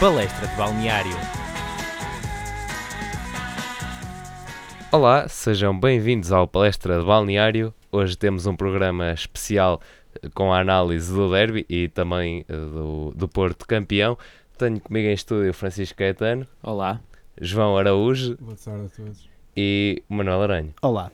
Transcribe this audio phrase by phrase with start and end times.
[0.00, 1.16] Palestra de Balneário.
[4.92, 7.72] Olá, sejam bem-vindos ao Palestra de Balneário.
[7.90, 9.80] Hoje temos um programa especial
[10.22, 14.18] eh, com a análise do derby e também eh, do, do Porto campeão.
[14.58, 17.00] Tenho comigo em estúdio Francisco Caetano, Olá.
[17.40, 19.28] João Araújo Boa tarde a todos.
[19.56, 20.74] e Manuel Aranha.
[20.82, 21.10] Olá.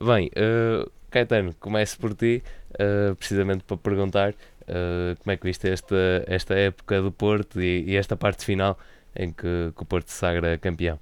[0.00, 2.42] Bem, eh, Caetano, começo por ti,
[2.78, 4.34] eh, precisamente para perguntar
[4.66, 8.78] eh, como é que viste esta, esta época do Porto e, e esta parte final
[9.14, 10.98] em que, que o Porto se sagra campeão.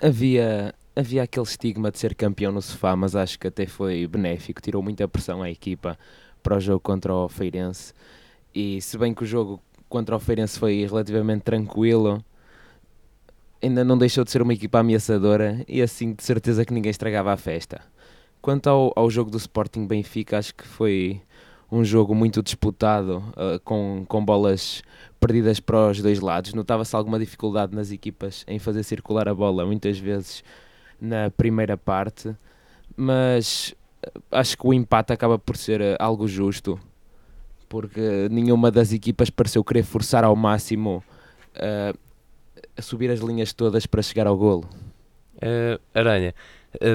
[0.00, 4.62] Havia, havia aquele estigma de ser campeão no sofá, mas acho que até foi benéfico.
[4.62, 5.98] Tirou muita pressão à equipa
[6.40, 7.92] para o jogo contra o Feirense.
[8.54, 12.24] E se bem que o jogo contra o Feirense foi relativamente tranquilo,
[13.60, 17.32] ainda não deixou de ser uma equipa ameaçadora e assim de certeza que ninguém estragava
[17.32, 17.80] a festa.
[18.40, 21.20] Quanto ao, ao jogo do Sporting Benfica, acho que foi
[21.70, 24.82] um jogo muito disputado, ah, com, com bolas
[25.20, 26.54] perdidas para os dois lados.
[26.54, 30.42] Notava-se alguma dificuldade nas equipas em fazer circular a bola, muitas vezes
[31.00, 32.34] na primeira parte,
[32.96, 33.74] mas
[34.32, 36.78] ah, acho que o empate acaba por ser ah, algo justo,
[37.68, 41.04] porque nenhuma das equipas pareceu querer forçar ao máximo
[42.76, 44.64] a subir as linhas todas para chegar ao golo.
[45.40, 46.34] Eh, Aranha, eh,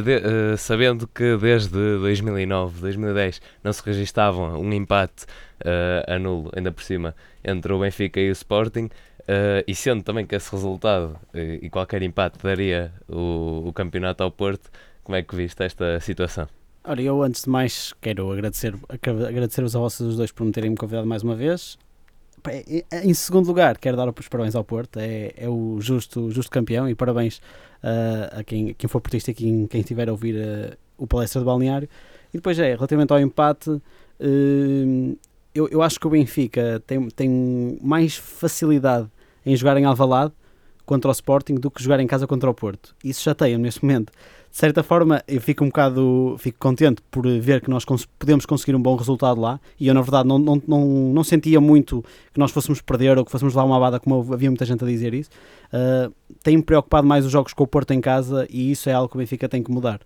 [0.02, 5.26] de- eh, sabendo que desde 2009, 2010 não se registava um empate
[5.66, 8.90] eh, a nulo, ainda por cima, entre o Benfica e o Sporting,
[9.28, 14.24] eh, e sendo também que esse resultado eh, e qualquer empate daria o, o campeonato
[14.24, 14.70] ao Porto,
[15.04, 16.48] como é que viste esta situação?
[16.86, 20.70] Ora, eu antes de mais quero agradecer, agradecer-vos a vocês os dois por me terem
[20.72, 21.78] me convidado mais uma vez.
[22.44, 25.80] Pá, e- e- Em segundo lugar, quero dar os parabéns ao Porto, é, é o
[25.80, 27.42] justo, justo campeão e parabéns
[27.82, 31.40] ah, a quem, quem for portista e quem, quem estiver a ouvir ah, o palestra
[31.40, 31.88] de balneário.
[32.34, 33.70] E depois é, relativamente ao empate,
[34.20, 35.16] hum,
[35.56, 39.08] eu, eu acho que o Benfica tem, tem mais facilidade
[39.46, 40.34] em jogar em Alvalade
[40.86, 42.96] contra o Sporting do que jogar em casa contra o Porto.
[43.04, 44.12] Isso chateia neste momento
[44.52, 48.46] de certa forma eu fico um bocado fico contente por ver que nós cons- podemos
[48.46, 52.04] conseguir um bom resultado lá e eu na verdade não, não, não, não sentia muito
[52.32, 54.88] que nós fôssemos perder ou que fôssemos lá uma abada como havia muita gente a
[54.88, 55.32] dizer isso
[55.74, 56.14] uh,
[56.44, 59.16] tem-me preocupado mais os jogos com o Porto em casa e isso é algo que
[59.16, 60.02] o Benfica tem que mudar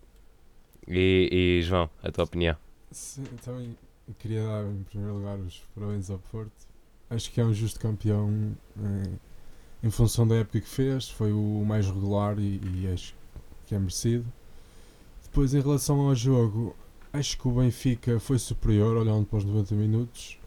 [0.88, 2.56] E, e, João, a tua opinião?
[2.92, 3.76] Sim, também
[4.18, 6.52] queria dar em primeiro lugar os parabéns ao Porto.
[7.10, 8.30] Acho que é um justo campeão
[8.82, 9.10] eh,
[9.84, 11.10] em função da época que fez.
[11.10, 13.16] Foi o mais regular e, e acho
[13.68, 14.26] que é merecido.
[15.24, 16.76] Depois, em relação ao jogo,
[17.14, 20.38] acho que o Benfica foi superior, olhando para os 90 minutos.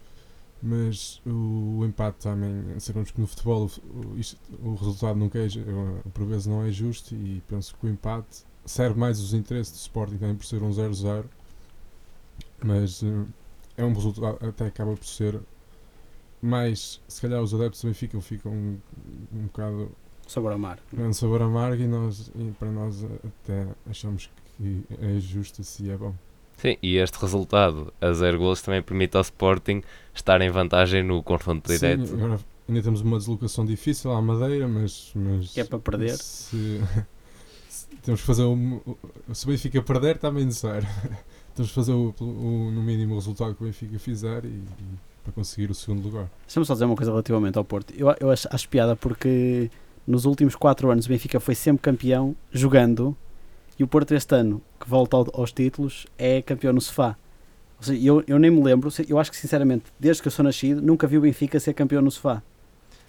[0.63, 5.47] Mas o, o empate também, sabemos que no futebol o, isto- o resultado nunca é,
[6.13, 9.77] por vezes não é justo e penso que o empate serve mais os interesses do
[9.77, 11.25] Sporting também por ser um 0-0
[12.63, 13.25] mas eh,
[13.77, 15.39] é um resultado até acaba por ser
[16.41, 18.77] mais se calhar os adeptos do Benfica ficam um,
[19.33, 19.91] um bocado
[20.27, 24.83] sobre a mar é um sabor amargo e, nós, e para nós até achamos que
[25.01, 26.13] é justo assim é bom.
[26.57, 29.81] Sim, e este resultado a zero gols também permite ao Sporting
[30.13, 32.13] estar em vantagem no confronto Sim, direto.
[32.13, 36.15] agora ainda temos uma deslocação difícil à Madeira mas, mas que é para perder.
[36.17, 36.79] se,
[37.67, 38.79] se temos que fazer um,
[39.33, 40.85] se o Benfica perder também de zero
[41.55, 45.10] temos que fazer o, o- no mínimo o resultado que o Benfica fizer e, e
[45.23, 47.93] para conseguir o segundo lugar Deixa-me só dizer uma coisa relativamente ao Porto.
[47.97, 49.69] Eu, eu acho, acho piada porque
[50.07, 53.15] nos últimos 4 anos o Benfica foi sempre campeão jogando
[53.79, 57.15] e o Porto este ano, que volta ao- aos títulos, é campeão no sofá.
[57.77, 60.43] Ou seja, eu, eu nem me lembro, eu acho que sinceramente, desde que eu sou
[60.43, 62.43] nascido, nunca vi o Benfica ser campeão no sofá.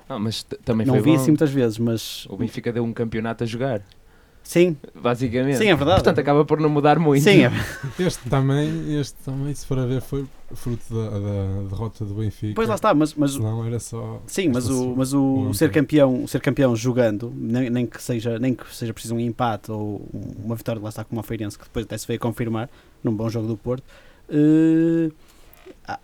[0.09, 1.17] Ah, mas também não foi vi bom.
[1.17, 3.83] assim muitas vezes, mas O Benfica deu um campeonato a jogar,
[4.43, 5.59] sim, basicamente.
[5.59, 5.99] sim, é verdade.
[5.99, 7.23] Portanto, acaba por não mudar muito.
[7.23, 7.53] Sim, é,
[7.99, 12.55] Este também, este também, se for a ver, foi fruto da, da derrota do Benfica.
[12.55, 14.21] pois lá está, mas, mas Senão era só.
[14.27, 18.39] Sim, mas o, mas o, ser campeão, o ser campeão jogando, nem, nem que seja,
[18.39, 20.07] nem que seja preciso um empate ou
[20.45, 22.69] uma vitória lá está como o Feirense, que depois até se veio confirmar
[23.03, 23.85] num bom jogo do Porto.
[24.29, 25.11] eh,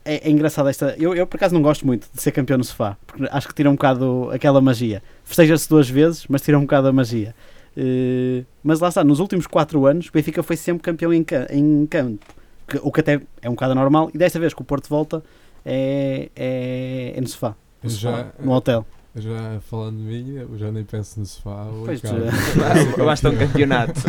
[0.04, 0.94] é, é engraçado esta.
[0.98, 3.54] Eu, eu por acaso não gosto muito de ser campeão no sofá, porque acho que
[3.54, 5.02] tira um bocado aquela magia.
[5.24, 7.34] Festeja-se duas vezes, mas tira um bocado a magia.
[7.80, 11.86] Eh, mas lá está, nos últimos 4 anos, o Benfica foi sempre campeão em, em
[11.86, 12.26] campo,
[12.66, 15.22] que- o que até é um bocado normal, e desta vez que o Porto volta
[15.64, 17.54] é, é, é no sofá,
[17.84, 18.84] Eu já, no hotel.
[19.14, 24.00] já falando de mim, eu já nem penso no sofá Pois, tu- Basta um campeonato.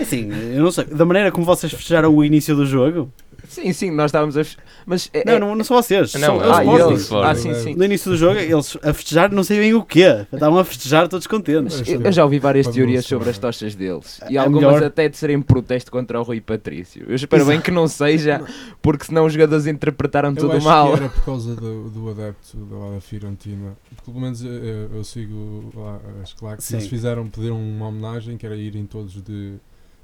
[0.00, 3.10] Assim, eu não sei, da maneira como vocês fecharam o início do jogo,
[3.48, 4.42] Sim, sim, nós estávamos a.
[4.86, 6.14] Mas é, Não, não, não são vocês.
[6.14, 7.12] Não, são, é é ah, eles.
[7.12, 7.74] Ah, sim, sim.
[7.74, 10.26] No início do jogo, eles a festejar não sei bem o quê.
[10.32, 11.82] Estavam a festejar todos contentes.
[11.88, 14.84] Eu, eu já ouvi várias teorias sobre as tochas deles e É algumas melhor.
[14.84, 17.04] até de serem protesto contra o Rui Patrício.
[17.08, 18.42] Eu espero bem que não seja,
[18.82, 20.92] porque senão os jogadores interpretaram Eu tudo acho mal.
[20.92, 23.76] que era por causa do, do adepto da lá da Fiorentina.
[23.88, 24.50] Porque, pelo menos eu,
[24.94, 26.64] eu sigo lá as claques.
[26.66, 26.76] Sim.
[26.76, 29.54] Eles fizeram, pediram uma homenagem que era irem todos de,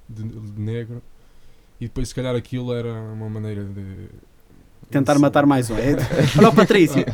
[0.09, 1.03] de, de negro.
[1.81, 3.83] E depois, se calhar, aquilo era uma maneira de.
[4.91, 5.77] Tentar matar mais um.
[5.77, 5.97] É,
[6.39, 7.05] olha o Patrício.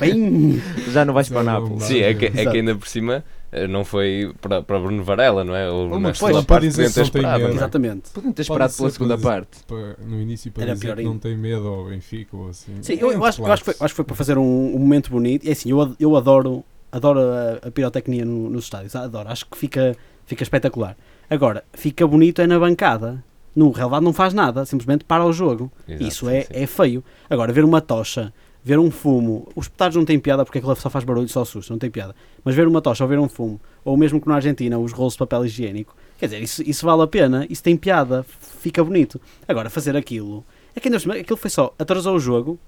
[0.90, 1.82] Já não vais para Sim, Nápoles.
[1.84, 5.44] Sim, é que, é que ainda por cima eh, não foi para, para Bruno Varela,
[5.44, 5.70] não é?
[5.70, 7.48] Ou Uma de parte dizer se não tem esperado, medo.
[7.48, 7.56] não é?
[7.56, 8.10] exatamente.
[8.10, 9.62] Podiam ter esperado pela segunda para parte.
[9.66, 12.72] para- no início para Era dizer pior que não tem medo ao Benfica ou assim.
[12.82, 14.78] Sim, eu, eu acho, eu acho que foi, acho que foi para fazer um, um
[14.78, 15.46] momento bonito.
[15.46, 16.62] E assim, eu, eu adoro,
[16.92, 18.94] adoro a, a pirotecnia no- nos estádios.
[18.94, 19.28] Adoro.
[19.30, 19.96] Acho que fica,
[20.26, 20.96] fica espetacular.
[21.30, 23.22] Agora, fica bonito é na bancada.
[23.54, 25.70] No relevado não faz nada, simplesmente para o jogo.
[25.88, 26.48] Exato, Isso é, sim.
[26.50, 27.04] é feio.
[27.28, 28.32] Agora, ver uma tocha,
[28.62, 31.70] ver um fumo, os petardos não têm piada porque aquilo só faz barulho, só susto,
[31.70, 32.14] não tem piada.
[32.44, 35.14] Mas ver uma tocha ou ver um fumo, ou mesmo que na Argentina os rolos
[35.14, 38.24] de papel higiênico, quer dizer, isso, isso vale a pena, isso tem piada,
[38.60, 39.20] fica bonito.
[39.48, 40.44] Agora, fazer aquilo,
[40.74, 42.58] é que ainda aquilo foi só, atrasou o jogo,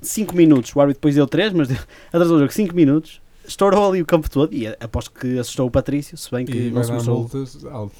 [0.00, 1.68] 5 minutos, o árbitro depois deu 3, mas
[2.08, 5.70] atrasou o jogo 5 minutos, estourou ali o campo todo e aposto que assustou o
[5.70, 7.98] Patrício, se bem que E não vai se dar multas altas.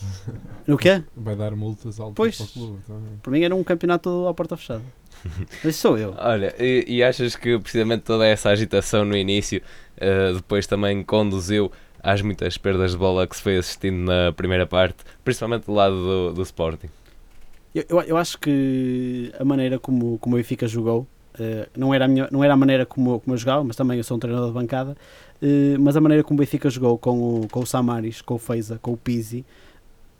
[0.68, 1.02] O quê?
[1.16, 2.36] Vai dar multas altas Pois.
[2.36, 3.18] para o clube também.
[3.22, 4.82] Para mim era um campeonato à porta fechada.
[5.62, 6.14] Mas sou eu.
[6.18, 9.62] Olha, e, e achas que precisamente toda essa agitação no início
[9.96, 11.70] eh, depois também conduziu
[12.02, 15.94] às muitas perdas de bola que se foi assistindo na primeira parte, principalmente do lado
[15.94, 16.88] do, do Sporting?
[17.74, 21.06] Eu, eu, eu acho que a maneira como, como o Benfica jogou
[21.38, 23.98] eh, não, era a minha, não era a maneira como, como eu jogava, mas também
[23.98, 24.96] eu sou um treinador de bancada.
[25.40, 28.38] eh, mas a maneira como o Benfica jogou com o, com o Samaris, com o
[28.38, 29.44] Feiza, com o Pizzi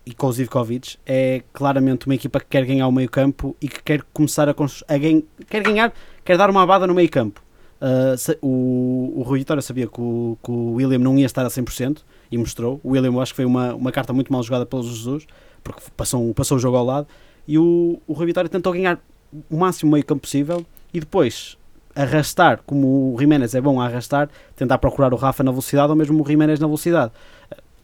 [0.05, 3.67] e com o Zivkovic é claramente uma equipa que quer ganhar o meio campo e
[3.69, 5.93] que quer começar a, a gan- quer ganhar,
[6.25, 7.41] quer dar uma abada no meio campo.
[7.81, 11.45] Uh, se- o, o Rui Vitória sabia que o, que o William não ia estar
[11.45, 11.99] a 100%
[12.31, 12.79] e mostrou.
[12.83, 15.25] O William eu acho que foi uma, uma carta muito mal jogada pelo Jesus,
[15.63, 17.07] porque passou, passou o jogo ao lado.
[17.47, 18.99] E o, o Rui Vitória tentou ganhar
[19.49, 21.57] o máximo meio campo possível e depois
[21.95, 25.95] arrastar, como o Jiménez é bom a arrastar, tentar procurar o Rafa na velocidade ou
[25.95, 27.11] mesmo o Jiménez na velocidade.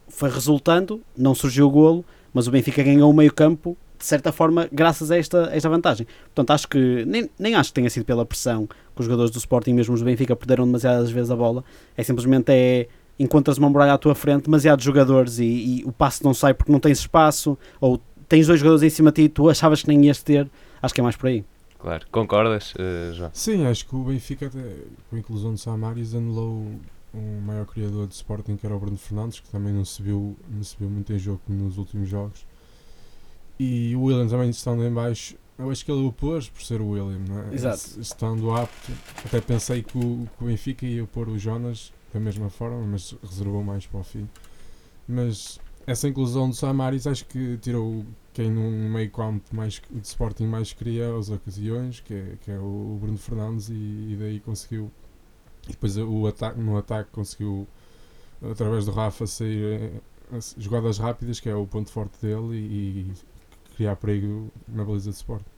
[0.08, 2.04] Foi resultando, não surgiu o golo,
[2.34, 6.06] mas o Benfica ganhou o meio campo de certa forma, graças a esta, esta vantagem.
[6.34, 9.36] Portanto, acho que nem, nem acho que tenha sido pela pressão que os jogadores do
[9.36, 11.62] Sporting, mesmo os do Benfica, perderam demasiadas vezes a bola.
[11.94, 16.24] É simplesmente é encontras uma muralha à tua frente, demasiados jogadores e, e o passe
[16.24, 19.28] não sai porque não tens espaço, ou tens dois jogadores em cima de ti e
[19.28, 20.50] tu achavas que nem ias ter.
[20.80, 21.44] Acho que é mais por aí.
[21.80, 22.06] Claro.
[22.10, 23.30] Concordas, eh, João?
[23.32, 24.58] Sim, acho que o Benfica, até,
[25.08, 26.66] com a inclusão de Samaris, anulou
[27.14, 30.36] um maior criador de Sporting, que era o Bruno Fernandes, que também não se viu,
[30.48, 32.44] não se viu muito em jogo nos últimos jogos.
[33.58, 36.80] E o William também estando em baixo, eu acho que ele o pôs por ser
[36.80, 37.54] o William, não é?
[37.54, 37.76] Exato.
[37.76, 38.92] Es- Estando apto,
[39.24, 43.14] até pensei que o, que o Benfica ia pôr o Jonas da mesma forma, mas
[43.22, 44.28] reservou mais para o fim.
[45.08, 45.58] Mas
[45.90, 50.72] essa inclusão do Samaris acho que tirou quem num meio campo mais, de Sporting mais
[50.72, 54.90] cria as ocasiões, que é, que é o Bruno Fernandes, e, e daí conseguiu.
[55.66, 57.66] E depois o ataque, no ataque conseguiu,
[58.40, 59.64] através do Rafa, sair
[60.32, 63.12] eh, as jogadas rápidas, que é o ponto forte dele, e, e
[63.76, 65.50] criar perigo na baliza de Sporting.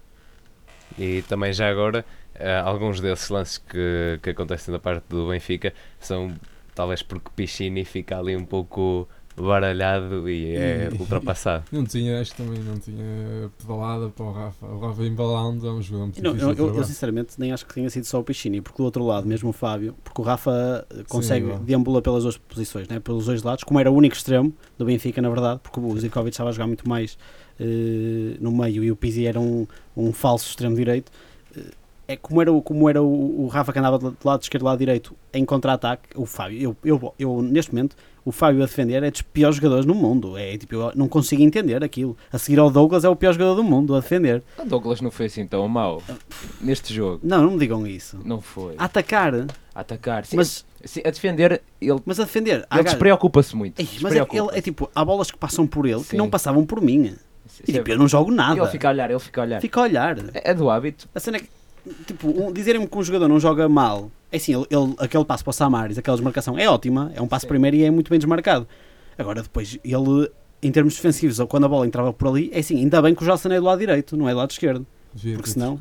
[0.98, 5.74] E também já agora, eh, alguns desses lances que, que acontecem da parte do Benfica
[6.00, 6.34] são
[6.74, 11.64] talvez porque Pichini fica ali um pouco baralhado e é E- ultrapassado.
[11.72, 14.66] Não tinha, acho que também não tinha pedalada para o Rafa.
[14.66, 17.74] O Rafa embalando é um jogador muito Não, difícil eu, eu- sinceramente nem acho que
[17.74, 20.86] tenha sido só o Pichini, porque do outro lado, mesmo o Fábio, porque o Rafa
[21.08, 21.58] consegue igual.
[21.60, 23.00] deambula pelas duas posições, né?
[23.00, 26.34] pelos dois lados, como era o único extremo do Benfica, na verdade, porque o Zivkovic
[26.34, 27.16] estava a jogar muito mais
[27.60, 31.10] eh, no meio e o Pizzi era um, um falso extremo direito.
[31.56, 31.60] Eh,
[32.08, 34.64] é como era, o, como era o, o Rafa que andava do lado esquerdo e
[34.64, 38.66] do lado direito em contra-ataque, o Fábio, eu, eu, eu neste momento, o Fábio a
[38.66, 40.36] defender é dos piores jogadores no mundo.
[40.38, 42.16] É tipo, eu não consigo entender aquilo.
[42.32, 44.42] A seguir ao Douglas é o pior jogador do mundo a defender.
[44.58, 46.02] O Douglas não foi assim tão mau
[46.60, 47.20] neste jogo.
[47.22, 48.18] Não, não me digam isso.
[48.24, 48.74] Não foi.
[48.78, 49.34] A atacar,
[49.74, 50.24] A atacar.
[50.24, 52.66] Sim, mas, sim, a defender, ele, mas a defender.
[52.72, 53.80] ele despreocupa-se muito.
[53.80, 56.16] Ei, mas é, ele, é tipo, há bolas que passam por ele que Sim.
[56.16, 57.14] não passavam por mim.
[57.48, 58.58] Sim, E tipo, eu não jogo nada.
[58.60, 59.60] Ele fica a olhar, ele fica a olhar.
[59.60, 60.18] Fica a olhar.
[60.34, 61.08] É é do hábito.
[61.14, 61.48] A cena é que,
[62.06, 65.44] tipo, um, dizerem-me que um jogador não joga mal, é assim, ele, ele- aquele passo
[65.44, 67.48] para o Samaris, aquela desmarcação é ótima, é um passo Sim.
[67.48, 68.66] primeiro e é muito bem desmarcado.
[69.18, 70.30] Agora, depois, ele,
[70.62, 73.22] em termos defensivos, ou quando a bola entrava por ali, é assim, ainda bem que
[73.22, 74.86] o Jalson é do lado direito, não é do lado esquerdo.
[75.14, 75.76] Devia porque senão-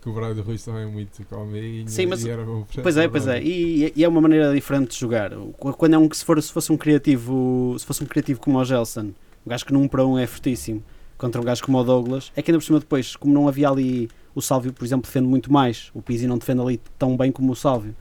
[0.00, 1.88] que o Braga Ruiz também é muito calminho.
[1.88, 4.52] Sim, mas- e era bom para- Pois é, pois é, e, e é uma maneira
[4.54, 5.32] diferente de jogar.
[5.58, 8.58] Quando é um que se, for, se fosse um criativo, se fosse um criativo como
[8.58, 9.12] o Gelson,
[9.46, 10.82] um gajo que num para um é fortíssimo,
[11.16, 13.70] contra um gajo como o Douglas, é que ainda por cima depois, como não havia
[13.70, 17.30] ali o Sálvio, por exemplo, defende muito mais, o Pizzi não defende ali tão bem
[17.30, 17.94] como o Sálvio.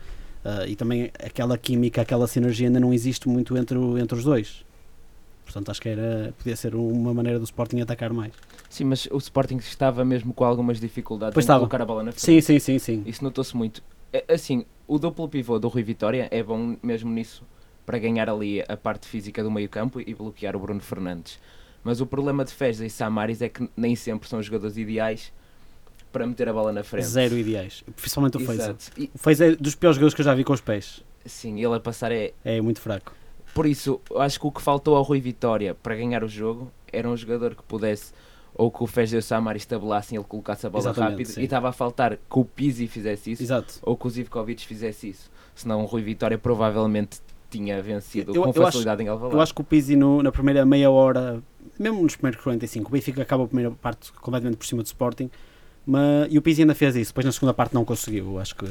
[0.43, 4.23] Uh, e também aquela química, aquela sinergia ainda não existe muito entre, o, entre os
[4.25, 4.65] dois.
[5.45, 8.33] Portanto, acho que era, podia ser uma maneira do Sporting atacar mais.
[8.69, 11.59] Sim, mas o Sporting estava mesmo com algumas dificuldades Pois em estava.
[11.59, 12.21] colocar a bola na frente.
[12.21, 13.03] Sim, sim, sim, sim.
[13.05, 13.83] Isso notou-se muito.
[14.11, 17.43] É, Assim, o duplo pivô do Rui Vitória é bom mesmo nisso,
[17.85, 21.39] para ganhar ali a parte física do meio campo e bloquear o Bruno Fernandes.
[21.83, 25.31] Mas o problema de Feza e Samaris é que nem sempre são os jogadores ideais
[26.13, 27.05] para meter a bola na frente.
[27.07, 27.83] Zero ideais.
[27.97, 28.51] Principalmente o.
[28.51, 28.85] Exato.
[28.97, 31.03] E, O Feiza é dos piores jogadores que eu já vi com os pés.
[31.25, 32.31] sim, ele a passar é...
[32.45, 33.11] É muito fraco.
[33.53, 37.09] Por isso, acho que o que faltou ao Rui Vitória para ganhar o jogo era
[37.09, 38.13] um jogador que pudesse
[38.55, 41.41] ou que o Feza e o Samaris tabelassem ele colocasse a bola Exatamente, rápido sim.
[41.41, 43.75] e estava a faltar que o Pizzi fizesse isso Exato.
[43.81, 45.29] ou que o Zivkovic fizesse isso.
[45.55, 49.35] Senão o Rui Vitória provavelmente tinha vencido Eu- com eu acho- facilidade em Alvalade.
[49.35, 51.41] Eu acho que o Pizzi no- na primeira meia hora,
[51.79, 55.29] mesmo nos primeiros 45, o Benfica acaba a primeira parte completamente por cima do Sporting,
[55.85, 58.39] mas, e o Pizzi ainda fez isso, depois na segunda parte não conseguiu.
[58.39, 58.65] Acho que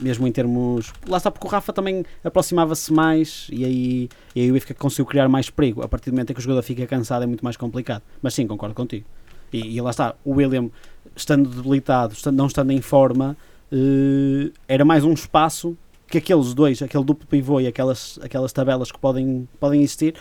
[0.00, 0.92] mesmo em termos.
[1.08, 5.06] Lá está porque o Rafa também aproximava-se mais e aí, e aí o Benfica conseguiu
[5.06, 5.82] criar mais perigo.
[5.82, 8.02] A partir do momento em que o jogador fica cansado é muito mais complicado.
[8.20, 9.04] Mas sim, concordo contigo.
[9.52, 10.68] E, e lá está, o William
[11.14, 13.36] estando debilitado, estando- não estando em forma,
[13.72, 15.76] eh, era mais um espaço
[16.08, 20.14] que aqueles dois, aquele duplo pivô e aquelas, aquelas tabelas que podem, podem existir,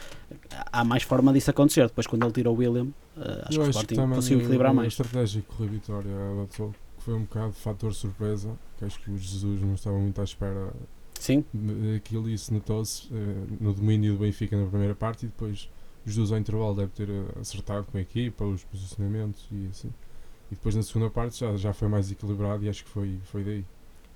[0.71, 1.87] há mais forma disso acontecer.
[1.87, 2.87] Depois, quando ele tira o William,
[3.17, 4.87] eh, acho que o Sporting conseguiu equilibrar a mais.
[4.87, 9.11] estratégia que Rui Vitória adotou que foi um bocado de fator surpresa, que acho que
[9.11, 10.73] o Jesus não estava muito à espera
[11.19, 15.69] Sim, daquilo e isso notou-se eh, no domínio do Benfica na primeira parte e depois
[16.05, 19.93] os dois ao intervalo deve ter eh, acertado com a equipa, os posicionamentos e assim.
[20.51, 23.43] E depois na segunda parte já, já foi mais equilibrado e acho que foi, foi
[23.43, 23.65] daí.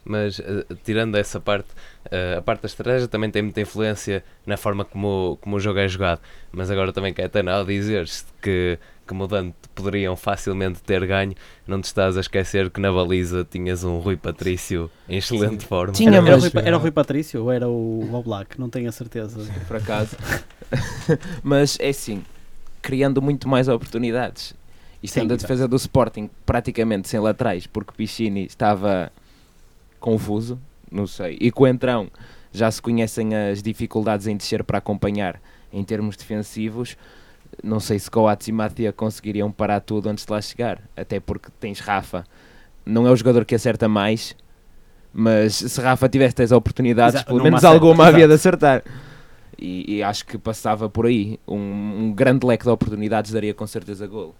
[0.06, 1.68] Mas eh, tirando essa parte,
[2.10, 5.60] eh, a parte da estratégia também tem muita influência na forma como, o- como o
[5.60, 6.22] jogo é jogado.
[6.52, 11.36] Mas agora também Caetano, ao dizer-se que, que mudando poderiam facilmente ter ganho,
[11.68, 15.68] não te estás a esquecer que na baliza tinhas um Rui Patrício em excelente Sim.
[15.68, 15.94] forma.
[15.94, 18.60] Tinha, era, era, o Rui, era o Rui Patrício ou era o Oblak?
[18.60, 19.40] Não tenho a certeza.
[19.68, 20.16] por acaso.
[21.44, 22.24] Mas é assim,
[22.82, 24.54] criando muito mais oportunidades.
[25.02, 29.10] E Sim, sendo a defesa do Sporting praticamente sem laterais, porque Piccini estava
[30.00, 30.60] confuso,
[30.92, 31.38] não sei.
[31.40, 32.10] E com o Entrão
[32.52, 35.40] já se conhecem as dificuldades em descer para acompanhar
[35.72, 36.98] em termos defensivos.
[37.64, 40.82] Não sei se Coates e Matia conseguiriam parar tudo antes de lá chegar.
[40.96, 42.26] Até porque tens Rafa.
[42.86, 44.36] Não é o jogador que acerta mais,
[45.14, 48.84] mas se Rafa tivesse tais oportunidades, Exato, pelo menos alguma havia de acertar.
[49.58, 51.40] E, e acho que passava por aí.
[51.48, 54.34] Um, um grande leque de oportunidades daria com certeza golo.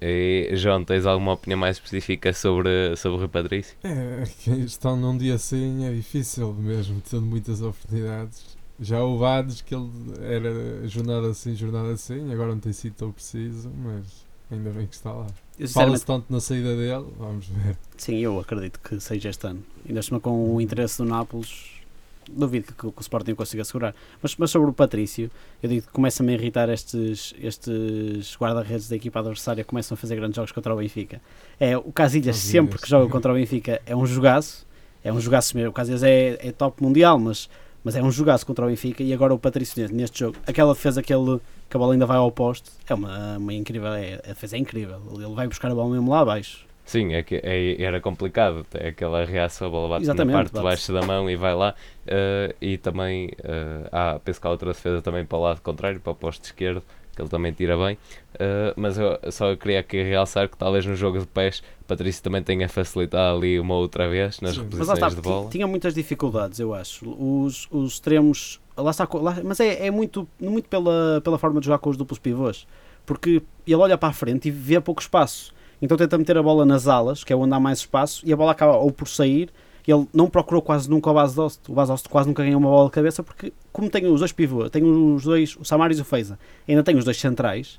[0.00, 3.76] E, João, tens alguma opinião mais específica sobre, sobre o Rui Patrício?
[3.84, 8.58] É, que estão num dia assim é difícil mesmo, tendo muitas oportunidades.
[8.80, 9.90] Já houve anos que ele
[10.22, 14.94] era jornada assim, jornada assim, agora não tem sido tão preciso, mas ainda bem que
[14.94, 15.26] está lá.
[15.68, 17.76] Fala-se tanto na saída dele, vamos ver.
[17.98, 19.62] sim, eu acredito que seja este ano.
[19.86, 21.79] Ainda cima com o interesse do Nápoles,
[22.28, 23.94] duvido que, o Sporting consiga segurar.
[24.22, 25.30] Mas, mas sobre o Patrício,
[25.62, 29.98] eu digo que começa-me a irritar estes, estes guarda-redes da equipa adversária que começam a
[29.98, 31.20] fazer grandes jogos contra o Benfica.
[31.58, 32.38] É, o Casilhas, Casilhas.
[32.38, 34.66] sempre que joga contra o Benfica, é um jogaço.
[35.02, 35.70] É um jogaço mesmo.
[35.70, 37.48] O Casilhas é, é top mundial, mas,
[37.82, 39.02] mas é um jogaço contra o Benfica.
[39.02, 42.06] E agora o Patrício, neste- neste jogo, aquela defesa que, ele, que a bola ainda
[42.06, 43.92] vai ao poste, é uma, uma incrível.
[43.94, 45.00] É, a defesa é incrível.
[45.14, 46.66] Ele vai buscar a bola mesmo lá abaixo.
[46.90, 48.66] Sim, é que é- era complicado.
[48.74, 51.54] É aquela reação, a bola bate Exatamente, na parte de baixo da mão e vai
[51.54, 51.72] lá.
[52.06, 56.00] eh, e também eh, há, penso que há outra defesa também para o lado contrário,
[56.00, 56.82] para o posto esquerdo,
[57.14, 57.96] que ele também tira bem.
[58.40, 62.42] Eh, mas eu só queria aqui realçar que talvez no jogo de pés Patrício também
[62.42, 64.66] tenha facilitado ali uma outra vez nas Sim.
[64.76, 65.50] Mas lá está, reposições de bola.
[65.50, 67.08] tinha muitas dificuldades, eu acho.
[67.08, 71.66] Os, os extremos, lá está, lá- mas é, é muito, muito pela, pela forma de
[71.66, 72.66] jogar com os duplos pivôs,
[73.06, 75.52] porque ele olha para a frente e vê pouco espaço.
[75.80, 78.36] Então tenta meter a bola nas alas, que é onde há mais espaço, e a
[78.36, 79.50] bola acaba ou por sair.
[79.86, 81.60] Ele não procurou quase nunca o Basdost.
[81.68, 84.70] O Basdost quase nunca ganhou uma bola de cabeça, porque, como tem os dois pivôs,
[84.70, 87.78] tem os dois, o Samaris e o Feiza, ainda tem os dois centrais,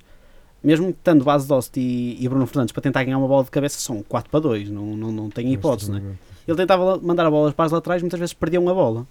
[0.64, 4.04] mesmo estando Basdost e, e Bruno Fernandes para tentar ganhar uma bola de cabeça, são
[4.04, 6.00] 4 para 2, não, não, não tem hipótese, não é?
[6.00, 6.32] Extremamente.
[6.48, 9.08] Ele tentava mandar a bola para as laterais, muitas vezes perdiam a bola.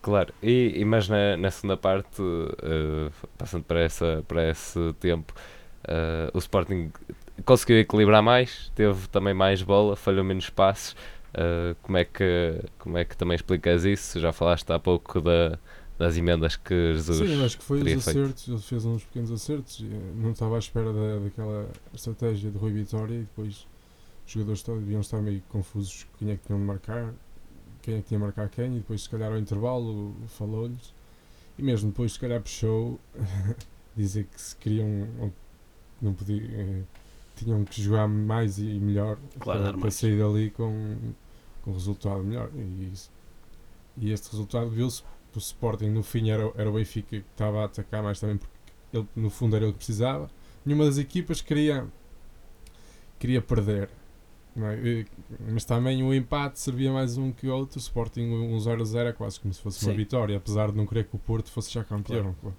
[0.00, 2.22] Claro, e, e mas na, na segunda parte,
[2.62, 5.34] eh, passando para, essa, para esse tempo,
[5.86, 6.92] eh, o Sporting
[7.44, 10.96] conseguiu equilibrar mais, teve também mais bola, falhou menos passes.
[11.34, 14.18] Eh, como, é que, como é que também explicas isso?
[14.18, 15.58] Já falaste há pouco da,
[15.98, 17.18] das emendas que Jesus.
[17.18, 17.98] Sim, acho que foi os feito.
[17.98, 22.56] acertos, ele fez uns pequenos acertos, eh, não estava à espera da, daquela estratégia de
[22.58, 23.66] Rui Vitória e depois
[24.26, 27.12] os jogadores deviam estar meio confusos quem é que tinham de marcar,
[27.82, 30.94] quem é que tinha de marcar quem, e depois se calhar ao intervalo falou-lhes,
[31.58, 32.98] e mesmo depois se calhar puxou
[33.94, 35.32] dizer que se queriam
[36.00, 36.82] não podia, eh,
[37.36, 40.96] tinham que jogar mais e melhor Claro, para, para sair dali com,
[41.62, 42.50] com um resultado melhor.
[42.54, 42.92] E,
[43.98, 45.02] e este resultado viu-se
[45.36, 48.54] o Sporting no fim era, era o Benfica que estava a atacar mais também porque
[48.92, 50.30] ele, no fundo era ele que precisava.
[50.64, 51.86] Nenhuma das equipas queria,
[53.18, 53.88] queria perder.
[54.56, 55.04] é?
[55.52, 57.76] Mas também o empate servia mais um que o outro.
[57.76, 59.96] O Sporting um 0-0 é quase como se fosse uma Sim.
[59.96, 62.34] vitória, apesar de não querer que o Porto fosse já campeão.
[62.40, 62.56] claro.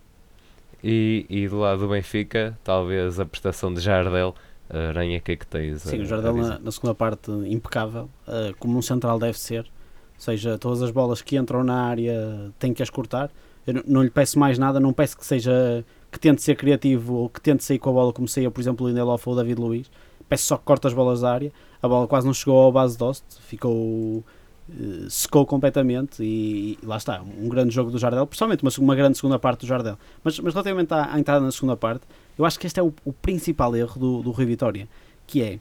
[0.84, 4.36] E, e do lado do Benfica, talvez a prestação de Jardel.
[4.70, 5.86] Uh, Aranha, o que é que tens?
[5.88, 6.50] a- Sim, o a Jardel dizer?
[6.50, 9.62] na, na segunda parte impecável, eh, como um central deve ser.
[9.62, 13.30] Ou seja, todas as bolas que entram na área tem que as cortar.
[13.66, 17.30] Eu não lhe peço mais nada, não peço que seja que tente ser criativo ou
[17.30, 19.60] que tente sair com a bola como saía, por exemplo, o Lindelof ou o David
[19.60, 19.92] Luiz.
[20.28, 21.52] Peço só que corte as bolas da área.
[21.82, 24.24] A bola quase não chegou ao base dost, ficou
[24.70, 28.96] eh, secou completamente e, e lá está, um grande jogo do Jardel, principalmente uma, uma
[28.96, 29.98] grande segunda parte do Jardel.
[30.24, 32.06] Mas, mas relativamente à, à entrada na segunda parte,
[32.38, 34.88] eu acho que este é o, o principal erro do, do Rui Vitória,
[35.26, 35.60] que é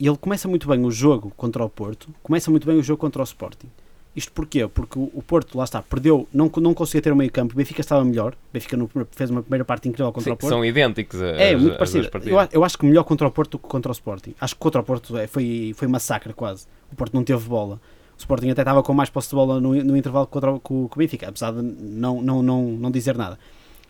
[0.00, 3.22] ele começa muito bem o jogo contra o Porto, começa muito bem o jogo contra
[3.22, 3.68] o Sporting.
[4.16, 4.66] Isto porquê?
[4.68, 7.80] Porque o, Porto, lá está, perdeu, não, não conseguia ter o meio campo, o Benfica
[7.80, 10.52] estava melhor, o Benfica no fez uma primeira parte incrível contra Sim, o Porto.
[10.52, 12.08] são idênticos a- É, muito parecido.
[12.24, 14.34] Eu, eu acho que melhor contra o Porto do que contra o Sporting.
[14.40, 16.66] Acho que contra o Porto é, foi, foi massacre quase.
[16.92, 17.80] O Porto não teve bola.
[18.16, 20.86] O Sporting até estava com mais posse de bola no, no intervalo contra o, com,
[20.86, 23.36] com o Benfica, apesar de não, não, não, não dizer nada.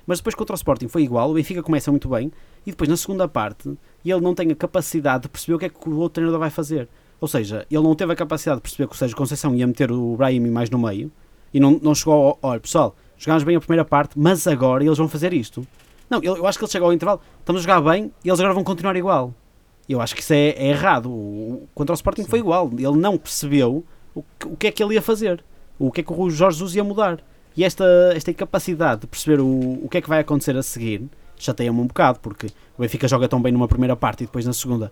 [0.07, 2.31] Mas depois contra o Sporting foi igual, o Benfica começa muito bem
[2.67, 3.69] e depois na segunda parte
[4.05, 6.51] ele não tem a capacidade de perceber o que é que o outro treinador vai
[6.51, 6.89] fazer.
[7.21, 9.91] Ou seja, ele não teve a capacidade de perceber que o Sérgio Conceição ia meter
[9.91, 11.11] o Brahim mais no meio
[11.55, 14.99] e não, não chegou ao, olha pessoal, jogámos bem a primeira parte, mas agora eles
[14.99, 15.67] vão fazer isto.
[16.11, 18.53] Não, eu, acho que ele chegou ao intervalo, estamos a jogar bem e eles agora
[18.55, 19.33] vão continuar igual.
[19.89, 21.11] Eu acho que isso é, é errado.
[21.11, 21.13] O,
[21.65, 22.71] o- contra o Sporting foi igual.
[22.73, 23.85] Ele não percebeu
[24.15, 25.43] o que, o que é que ele ia fazer,
[25.79, 27.23] o que é que o Jorge Jesus ia mudar.
[27.57, 27.85] E esta,
[28.15, 31.87] esta incapacidade de perceber o, o que é que vai acontecer a seguir chateia-me um
[31.87, 32.47] bocado, porque
[32.79, 34.91] o Benfica joga tão bem numa primeira parte e depois na segunda.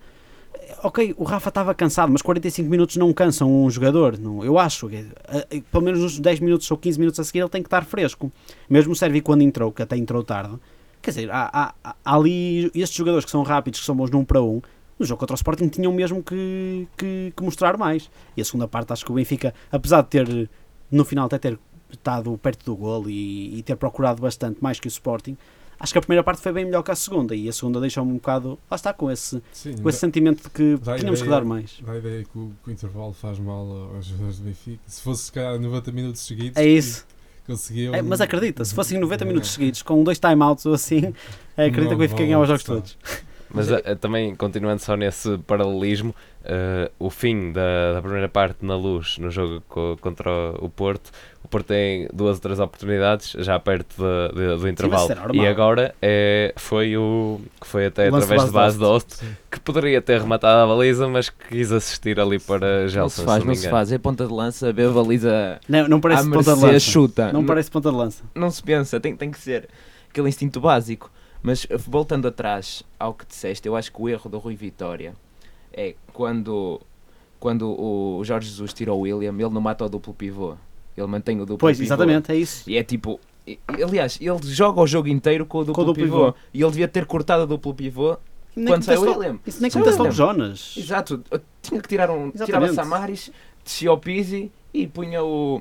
[0.55, 4.19] Eh, Ok, o Rafa estava cansado, mas 45 minutos não cansam um jogador.
[4.19, 4.89] Não, eu acho.
[4.91, 5.05] eh,
[5.51, 7.85] eh, Pelo menos nos 10 minutos ou 15 minutos a seguir ele tem que estar
[7.85, 8.31] fresco.
[8.69, 10.59] Mesmo o Servi quando entrou, que até entrou tarde.
[11.01, 11.49] Quer dizer, há,
[11.83, 14.61] há- há ali estes jogadores que são rápidos, que são bons num para um.
[14.99, 18.11] No jogo contra o Sporting tinham mesmo que, que, que mostrar mais.
[18.37, 20.51] E a segunda parte acho que o Benfica, apesar de ter
[20.91, 21.59] no final até ter
[21.93, 25.37] estado perto do gol e, e ter procurado bastante mais que o Sporting,
[25.79, 28.13] acho que a primeira parte foi bem melhor que a segunda e a segunda deixou-me
[28.13, 31.27] um bocado, lá está, com esse, Sim, com esse sentimento de que dá tínhamos que
[31.27, 31.79] ideia- dar mais.
[31.85, 34.81] Dá a ideia que o, que o intervalo faz mal aos jogadores do Benfica.
[34.87, 37.05] Se fosse, se calhar, 90 minutos seguidos, É isso.
[37.47, 37.95] conseguiam.
[37.95, 39.27] É, mas acredita, se fossem 90 É.
[39.27, 41.13] minutos seguidos, com dois timeouts ou assim,
[41.57, 42.97] acredita que o Benfica ganhava os jogos Não, todos.
[43.55, 48.65] Mas eh, eh, também, continuando só nesse paralelismo, eh, o fim da, da primeira parte
[48.65, 51.11] na luz no jogo co- contra o Porto,
[51.45, 55.05] o Porto tem duas ou três oportunidades já perto de- de- do intervalo.
[55.05, 58.79] isso é e agora é, foi o que foi até O lance através de base
[58.79, 59.27] de Sim.
[59.51, 63.21] que poderia ter rematado a baliza, mas que quis assistir ali para Não Gelson.
[63.21, 63.93] se faz, se não me se faz.
[63.93, 66.81] É ponta de lança, vê a baliza Não, não parece ponta de lança.
[66.81, 67.33] chuta.
[67.33, 68.23] Não parece ponta de lança.
[68.35, 69.69] não se pensa, tem, tem que ser
[70.11, 71.11] aquele instinto básico.
[71.43, 75.13] Mas eh, voltando atrás ao que disseste, eu acho que o erro do Rui Vitória
[75.73, 76.81] é quando,
[77.41, 80.55] quando o Jorge Jesus tira o William, ele não mata o duplo pivô.
[80.97, 81.87] Ele mantém o duplo Pois, pivô.
[81.87, 82.69] exatamente, é isso.
[82.69, 83.19] E é tipo.
[83.67, 86.33] Aliás, ele joga o jogo inteiro com o duplo, o duplo pivô.
[86.33, 86.35] pivô.
[86.55, 88.17] E ele devia ter cortado o duplo pivô
[88.55, 89.39] Nem quando sai o William.
[89.47, 90.13] Isso nem o acontece logo William.
[90.17, 90.75] Jonas.
[90.77, 92.31] Exato, eu tinha que tirar um.
[92.31, 92.75] Tirava Exatamente.
[92.75, 93.31] Samaris,
[93.65, 95.61] descia o Pizzi e punha o.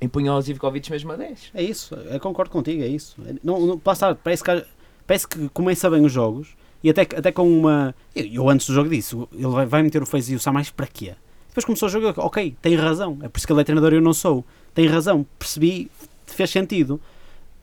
[0.00, 1.50] E punha o Zivkovic mesmo a 10.
[1.54, 3.16] É isso, eu concordo contigo, é isso.
[3.42, 4.64] Não, não, está, parece, que,
[5.06, 6.48] parece que começa bem os jogos
[6.82, 7.94] e até, até com uma.
[8.14, 10.70] Eu, eu antes do jogo disse, ele vai, vai meter o Fez e o Samaris
[10.70, 11.14] para quê?
[11.54, 13.96] Depois começou o jogo, ok, tem razão, é por isso que ele é treinador e
[13.96, 14.44] eu não sou.
[14.74, 15.88] Tem razão, percebi,
[16.26, 17.00] fez sentido.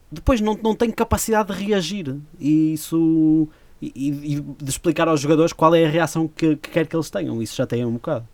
[0.09, 3.49] Depois não, não tem capacidade de reagir e isso.
[3.81, 6.95] E, e- e de explicar aos jogadores qual é a reação que, que quer que
[6.95, 7.41] eles tenham.
[7.41, 8.25] Isso já tem um bocado.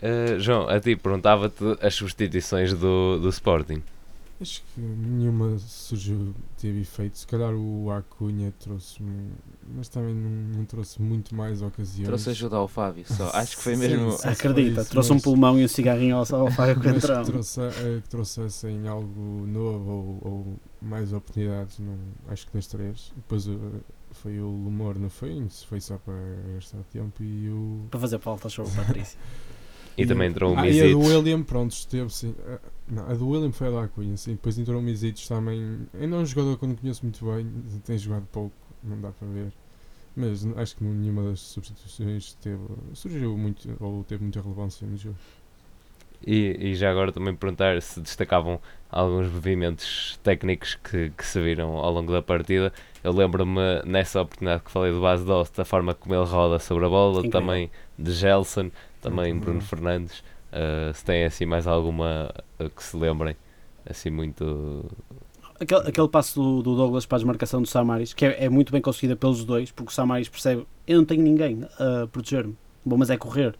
[0.00, 3.82] Eh, João, a ti perguntava-te as substituições do, do Sporting.
[4.40, 7.16] Acho que nenhuma surgiu, teve efeito.
[7.16, 9.30] Se calhar o Acunha trouxe, um-
[9.76, 12.06] mas também não, não trouxe muito mais ocasiões.
[12.08, 13.30] Trouxe ajuda ao Fábio só.
[13.32, 14.10] Acho que foi mesmo.
[14.12, 14.28] sim.
[14.28, 17.24] Acredita, isso, trouxe um mas- pulmão e um cigarrinho ao, ao Fábio Coentrão.
[17.24, 21.96] que, trouxe, eh, que trouxessem algo novo ou, ou mais oportunidades, não,
[22.28, 23.12] acho que das três.
[23.14, 23.52] Depois eh,
[24.10, 25.46] foi o Lumor, não foi?
[25.68, 26.14] Foi só para
[26.54, 27.86] gastar tempo e o.
[27.90, 29.18] Para fazer falta sobre o Patrícia.
[29.96, 31.00] E, também entrou o ah, E a do.
[31.00, 32.34] William, pronto, esteve sim.
[32.46, 34.32] Ah, Não, a do William foi a da Acunha, sim.
[34.32, 35.86] Depois entrou o Misites também.
[35.98, 37.46] Ainda é um jogador que eu não conheço muito bem,
[37.84, 39.52] tem jogado pouco, não dá para ver.
[40.16, 45.16] Mas acho que nenhuma das substituições teve, surgiu muito ou teve muita relevância no jogo.
[46.26, 48.60] E, e já agora também perguntar se destacavam
[48.90, 52.72] alguns movimentos técnicos que, que se viram ao longo da partida.
[53.02, 56.86] Eu lembro-me nessa oportunidade que falei do Base Dost, da forma como ele roda sobre
[56.86, 57.40] a bola, Incrível.
[57.40, 58.70] também de Gelson,
[59.02, 59.66] também Muito Bruno bom.
[59.66, 60.20] Fernandes.
[60.20, 63.36] Uh, se tem assim mais alguma uh, que se lembrem,
[63.84, 64.84] assim muito.
[65.60, 68.72] Aquele, aquele passo do, do Douglas para a desmarcação do Samaris, que é, é muito
[68.72, 72.96] bem conseguida pelos dois, porque o Samaris percebe: eu não tenho ninguém a proteger-me, bom,
[72.96, 73.54] mas é correr.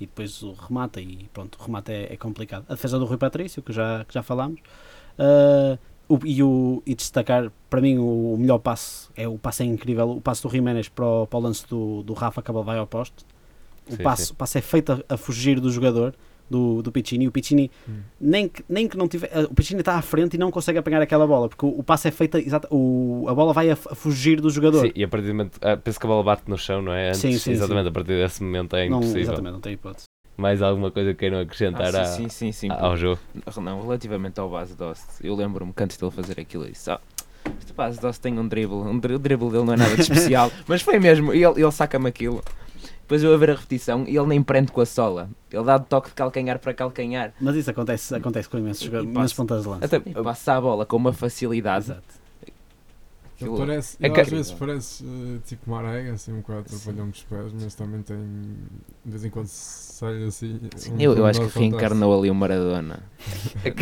[0.00, 2.64] E depois o remata, e pronto, o remate é, é complicado.
[2.68, 4.60] A defesa do Rui Patrício, que já, que já falámos.
[5.18, 9.66] Uh, o- e, o, e destacar, para mim, o, melhor passe é o passe é
[9.66, 12.78] incrível, o passe do Jiménez para o, para o lance do, do Rafa bola vai
[12.78, 13.24] ao poste.
[13.86, 14.32] O Sim, passe, sim.
[14.32, 16.14] o passe é feito a, a fugir do jogador,
[16.50, 17.28] do, do Piccini.
[17.28, 18.00] O Piccini, Hum.
[18.20, 19.30] nem que, nem que não tiver.
[19.50, 22.08] O Piccini está à frente e não consegue apanhar aquela bola, porque o, o passe
[22.08, 22.36] é feito.
[22.38, 24.86] Exato, o, a bola vai a, a fugir do jogador.
[24.86, 25.58] Sim, e a partir do momento.
[25.62, 27.08] ah, penso que a bola bate no chão, não é?
[27.10, 29.22] Antes, Sim, sim, exatamente, a partir desse momento é não, impossível.
[29.22, 30.04] exatamente, não tem hipótese.
[30.36, 32.68] Mais alguma coisa que queiram acrescentar Ah, sim, sim, sim, sim.
[32.70, 33.20] ao jogo?
[33.62, 36.98] Não, relativamente ao base Dost, eu lembro-me que antes dele fazer aquilo, eu disse: ah,
[37.60, 40.00] este base Dost tem um dribble, um dri- o dribble dele não é nada de
[40.00, 42.42] especial, mas foi mesmo, e ele, ele saca-me aquilo.
[43.10, 45.78] Depois eu a ver a repetição e ele nem prende com a sola, ele dá
[45.78, 49.62] de toque de calcanhar para calcanhar, Mas isso acontece, acontece com imensos E- imensos pontas
[49.64, 49.84] de lança.
[49.84, 51.86] Até, passa a bola com uma facilidade.
[51.86, 52.02] Exato.
[53.40, 56.76] Ele parece, É ele às vezes parece eh, tipo Marega, assim um bocado Sim.
[56.76, 58.16] atrapalhão dos pés, mas também tem
[59.04, 60.60] de vez em quando sai assim.
[60.92, 63.00] um Eu, eu acho que reencarnou ali o Maradona.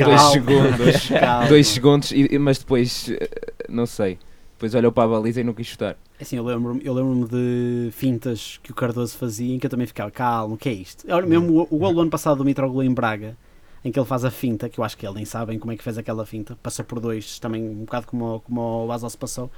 [0.04, 1.10] Dois segundos.
[1.50, 3.28] Dois segundos, e, e- mas depois, eh,
[3.68, 4.18] não sei.
[4.58, 5.96] Depois olhou para a baliza e não quis chutar.
[6.20, 9.86] Assim, eu lembro-me eu lembro de fintas que o Cardoso fazia em que eu também
[9.86, 11.06] ficava calmo, o que é isto?
[11.08, 13.36] Olha, mesmo o, gol do ano passado do Mitroglou em Braga,
[13.84, 15.76] em que ele faz a finta, que eu acho que ele nem sabem como é
[15.76, 19.16] que fez aquela finta, passa por dois também, um bocado como, como o Basel se
[19.16, 19.48] passou.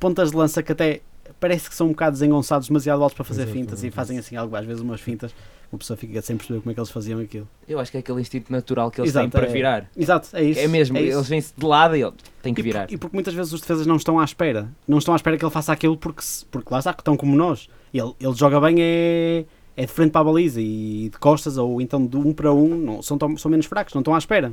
[0.00, 1.00] Pontas de lança que até
[1.38, 3.64] parece que são um bocado desengonçados, demasiado altos para fazer Exatamente.
[3.66, 5.34] fintas e fazem assim algo, às vezes umas fintas,
[5.72, 7.46] uma pessoa fica sem perceber como é que eles faziam aquilo.
[7.68, 9.90] Eu acho que é aquele instinto natural que eles Exato, têm para é- virar.
[9.96, 10.60] Exato, é isso.
[10.60, 11.16] É mesmo, é isso.
[11.18, 12.12] eles vêm-se de lado e ele
[12.42, 12.92] tem que E por- virar.
[12.92, 14.68] E porque muitas vezes os defesas não estão à espera.
[14.88, 17.36] Não estão à espera que ele faça aquilo porque, porque lá está, que estão como
[17.36, 17.68] nós.
[17.94, 19.44] Ele, ele joga bem é,
[19.76, 22.76] é de frente para a baliza e de costas ou então de um para um.
[22.76, 24.52] Não, são, tão- são menos fracos, não estão à espera.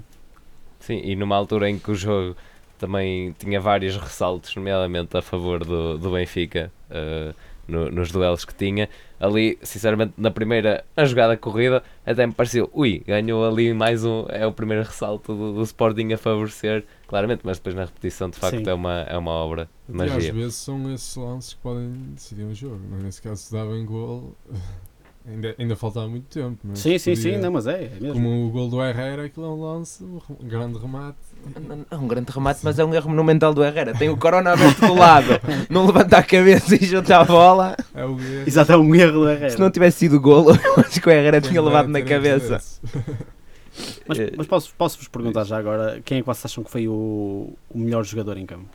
[0.80, 2.36] Sim, e numa altura em que o jogo
[2.78, 7.34] também tinha vários ressaltos, nomeadamente a favor do, do Benfica, eh,
[7.68, 8.88] no- nos duelos que tinha,
[9.20, 14.26] ali, sinceramente, na primeira na jogada corrida, até me pareceu, ui, ganhou ali mais um,
[14.30, 18.38] é o primeiro ressalto do, do Sporting a favorecer, claramente, mas depois na repetição, de
[18.38, 18.70] facto, Sim.
[18.70, 20.32] é uma, é uma obra de E às magia.
[20.34, 22.80] vezes são esses lances que podem decidir um jogo.
[23.00, 23.04] É?
[23.04, 24.34] Nesse caso, se dava em gol,
[25.28, 26.60] ainda, ainda faltava muito tempo.
[26.63, 28.13] Mas sim, sim, podia- sim, não, mas é, é mesmo.
[28.13, 31.18] Como o gol do Herrera, aquilo é um lance, um grande remate.
[31.89, 33.93] É um grande remate, mas é um erro monumental do Herrera.
[33.93, 35.28] Tem o Corona aberto do lado,
[35.69, 37.76] não levanta a cabeça e junta a bola.
[37.93, 38.43] É o erro.
[38.45, 39.50] Exato, é um erro do Herrera.
[39.50, 42.62] Se não tivesse sido golo, eu acho que o Herrera tinha levado é na cabeça.
[44.08, 47.54] Mas, mas posso, posso-vos perguntar já agora quem é que vocês acham que foi o,
[47.69, 48.65] o melhor jogador em campo?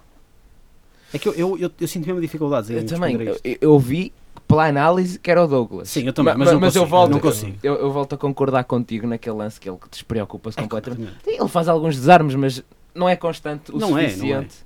[1.13, 4.13] É que eu, eu, eu, eu sinto mesmo dificuldades em Eu também, eu, eu vi
[4.53, 5.89] pela análise que era o Douglas.
[5.89, 7.57] Sim, eu também, Ma- mas, ma- não mas eu volto- não consigo.
[7.63, 11.15] Eu, eu volto a concordar contigo naquele lance que ele despreocupa-se É completamente.
[11.27, 12.63] Ele faz alguns desarmes, mas
[12.95, 14.09] não é constante o Não é, não é.
[14.09, 14.57] suficiente.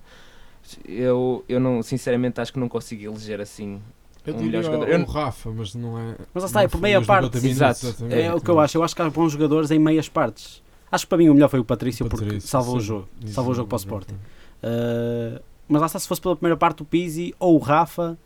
[0.85, 3.81] Eu, eu não, sinceramente acho que não consigo eleger assim.
[4.27, 4.89] Eu Um diria melhor jogador.
[4.89, 6.15] o, Eu- o Rafa, mas não é.
[6.35, 7.23] Mas lá está, é por meia parte.
[7.37, 8.07] 90 minutos, Exato.
[8.13, 8.77] É o que eu acho.
[8.77, 10.61] Eu acho que há bons jogadores em meias partes.
[10.91, 12.87] Acho que para mim o melhor foi o Patrício, porque Patrício, salvou o sim.
[12.87, 13.09] jogo.
[13.25, 13.79] Isso, Salvou o jogo para o.
[13.79, 14.15] Sporting.
[14.15, 18.19] Uh, mas lá está, se fosse pela primeira parte o Pizzi ou o Rafa,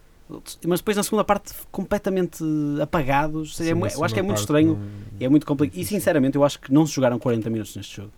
[0.66, 2.42] mas depois na segunda parte completamente
[2.82, 3.60] apagados.
[3.60, 4.74] É Sim, na eu acho que é muito estranho.
[4.76, 5.78] não- É muito complicado.
[5.78, 8.12] E sinceramente eu acho que não se jogaram 40 minutos neste jogo.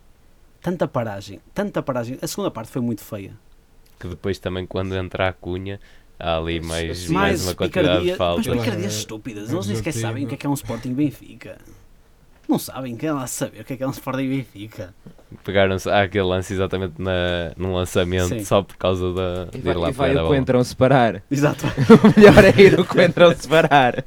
[0.61, 2.18] Tanta paragem, tanta paragem.
[2.22, 3.33] A segunda parte foi muito feia.
[3.98, 5.81] Que depois também, quando entra a cunha,
[6.18, 8.46] há ali mais, Sim, mais Mais uma quantidade picardia, de faltas.
[8.46, 9.51] mas picardias é- estúpidas.
[9.51, 11.59] é Eles nem sequer sabem o que é que é um Sporting Benfica.
[12.52, 14.94] Não sabem, querem lá saber o que é que é um Sporting Benfica.
[15.42, 18.44] Pegaram-se àquele lance exatamente na, no lançamento Sim.
[18.44, 20.26] só por causa da, E de vai, ir lá e vai o.
[20.26, 21.22] Coentrão separar.
[21.32, 21.64] Exato.
[21.66, 24.04] o melhor é ir o Coentrão separar.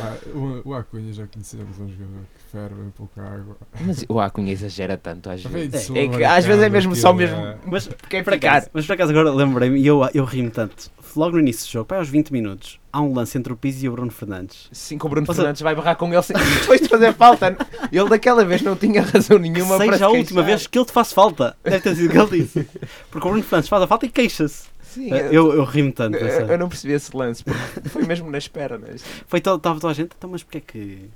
[0.00, 3.58] Ah, o, o Acunha já conhecemos um jogador que ferve em pouca água.
[3.78, 5.90] Mas o Acunha exagera tanto às vezes.
[5.90, 7.36] É, É que às vezes é mesmo só mesmo.
[7.66, 10.90] Mas Porque é por acaso, mas por acaso agora lembrei-me e eu, eu ri-me tanto.
[11.14, 13.86] Logo no início do jogo, para aos 20 minutos, há um lance entre o Pizzi
[13.86, 14.68] e o Bruno Fernandes.
[14.72, 17.14] Sim, que o Bruno Ou seja- Fernandes vai barrar com ele sem- depois de fazer
[17.14, 17.56] falta.
[17.90, 20.84] Ele daquela vez não tinha razão nenhuma para Seja se a última vez que ele
[20.86, 21.56] te faz falta.
[21.64, 22.68] Deve ter sido o que ele disse.
[23.10, 24.70] Porque o Bruno Fernandes faz a falta e queixa-se.
[24.82, 26.16] Sim, Eu, eu ri-me tanto.
[26.18, 28.76] eu, eu não percebi esse lance, porque foi mesmo na espera.
[28.76, 28.88] Né?
[29.26, 31.10] Foi to- estava toda a gente, então, mas porquê é que.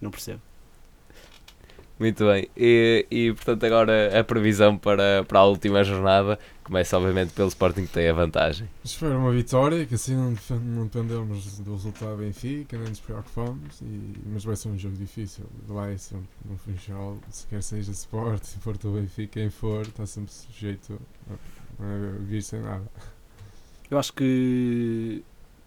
[0.00, 0.40] Não percebo.
[2.00, 2.48] Muito bem.
[2.56, 7.82] E, e, portanto agora a previsão para, para a última jornada começa obviamente pelo Sporting
[7.82, 8.66] que tem a vantagem.
[8.82, 13.82] Espero uma vitória, que assim não, não dependemos do resultado do Benfica, nem nos preocupamos,
[13.82, 15.44] e, mas vai ser um jogo difícil.
[15.68, 20.06] Vai sempre no Funchal, se quer seja Sport, se for do Benfica, quem for, está
[20.06, 22.90] sempre sujeito a, a vir sem nada.
[23.90, 25.22] Eu acho que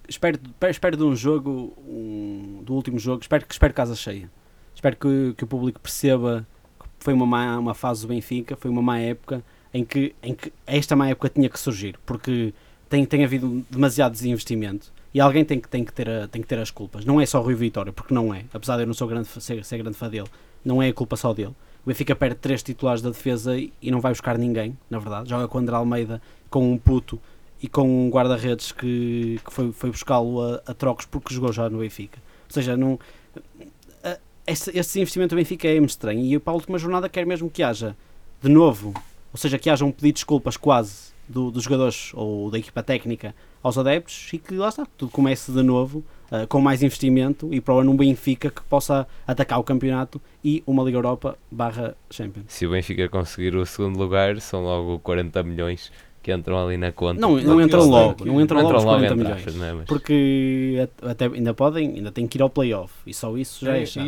[0.09, 4.31] espero, espero de um jogo, um- do último jogo, espero que espero casa cheia.
[4.75, 6.45] Espero que, que o público perceba
[6.79, 10.33] que foi uma má, uma fase do Benfica, foi uma má época em que, em
[10.33, 12.53] que esta má época tinha que surgir, porque
[12.89, 16.47] tem, tem havido demasiado desinvestimento e alguém tem que, tem, que ter a- tem que
[16.47, 17.05] ter as culpas.
[17.05, 19.27] Não é só o Rui Vitória, porque não é, apesar de eu não sou grande,
[19.27, 20.27] ser, ser grande fã dele,
[20.63, 21.53] não é a culpa só dele.
[21.85, 25.29] O Benfica perde três titulares da defesa e, não vai buscar ninguém, na verdade.
[25.29, 27.19] Joga com o André Almeida, com um puto
[27.61, 31.69] e com um guarda-redes que, que foi, foi buscá-lo a, a trocos porque jogou já
[31.69, 32.19] no Benfica.
[32.47, 32.97] Ou seja, não,
[34.45, 37.63] esse, esse investimento do Benfica é estranho e para a última jornada quero mesmo que
[37.63, 37.95] haja
[38.41, 38.93] de novo,
[39.31, 42.83] ou seja, que haja um pedido de desculpas quase do- dos jogadores ou da equipa
[42.83, 47.53] técnica aos adeptos e que lá está, tudo comece de novo ah, com mais investimento
[47.53, 51.37] e para o ano um Benfica que possa atacar o campeonato e uma Liga Europa
[51.49, 52.45] barra Champions.
[52.49, 55.91] Se o Benfica conseguir o segundo lugar, são logo 40 milhões
[56.23, 57.19] que entram ali na conta.
[57.21, 59.37] Não, não entram têm logo, que- não entram não logo os 40 entre milhões.
[59.47, 59.73] aspas, é?
[59.73, 63.65] Mas- Porque at- até ainda podem, ainda tem que ir ao playoff e só isso
[63.65, 64.07] já é, e, chato.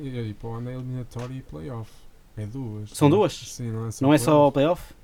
[0.00, 1.90] e, e para o ano é eliminatório e playoff.
[2.38, 2.90] É duas.
[2.90, 3.32] São duas?
[3.32, 4.94] Sim, não é só Não é só ao playoff.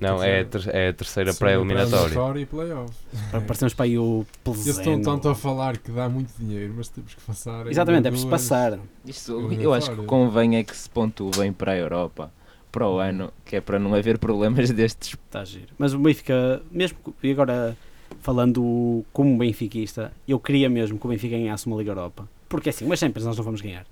[0.00, 1.90] Não, é a, ter- é a terceira pré-eliminatória.
[2.14, 2.94] pré-eliminatória e playoff.
[3.32, 5.02] Para parecemos para aí o Eles estão Plezeno.
[5.02, 7.66] tanto a falar que dá muito dinheiro, mas temos que passar.
[7.66, 8.40] Exatamente, é preciso duas.
[8.42, 8.78] passar.
[9.04, 12.32] Isto, Eu eu acho que convém é que se pontue bem para a Europa,
[12.70, 15.10] para o ano, que é para não haver problemas destes.
[15.26, 15.68] Está a giro.
[15.78, 17.76] Mas o Benfica, mesmo que- e agora
[18.20, 22.28] falando como benfiquista, eu queria mesmo que o Benfica ganhasse uma Liga Europa.
[22.48, 23.84] Porque assim, mas sempre nós não vamos ganhar.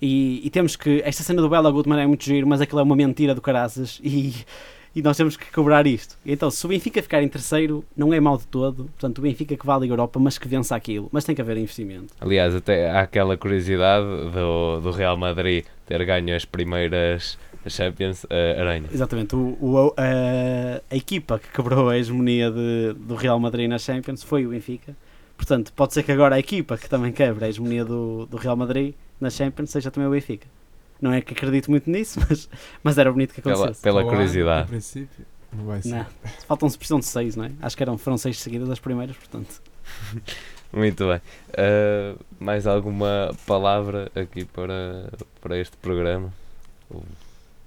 [0.00, 1.02] E, e temos que.
[1.04, 4.00] Esta cena do Bela Goodman é muito giro, mas aquilo é uma mentira do caraças
[4.02, 4.34] e,
[4.96, 6.16] e nós temos que cobrar isto.
[6.24, 8.84] Então, se o Benfica ficar em terceiro, não é mau de todo.
[8.84, 11.08] Portanto, o Benfica que vá à Liga Europa, mas que vença aquilo.
[11.12, 12.14] Mas tem que haver investimento.
[12.20, 18.28] Aliás, até há aquela curiosidade do, do Real Madrid ter ganho as primeiras Champions uh,
[18.60, 18.88] Aranha.
[18.92, 23.78] Exatamente, o, o- a, a equipa que quebrou a hegemonia de- do Real Madrid na
[23.78, 24.96] Champions foi o Benfica.
[25.36, 28.56] Portanto, pode ser que agora a equipa que também quebra a hegemonia do, do Real
[28.56, 30.46] Madrid na Champions seja também o Benfica.
[31.00, 32.48] Não é que acredito muito nisso, mas,
[32.82, 33.82] mas era bonito que Pela, acontecesse.
[33.82, 34.68] pela ano, curiosidade.
[34.68, 35.88] Princípio, não vai ser.
[35.90, 36.06] Não,
[36.46, 37.50] faltam-se precisam de seis, não é?
[37.62, 39.62] Acho que eram, foram seis seguidas as primeiras, portanto.
[40.72, 41.16] Muito bem.
[41.50, 46.32] Uh, mais alguma palavra aqui para, para este programa?